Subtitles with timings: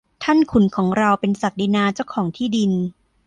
[0.23, 2.71] ท่านขุนของเราเป็นศักดินาเจ้าของที่ดิน